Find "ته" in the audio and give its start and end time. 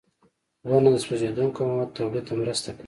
2.27-2.33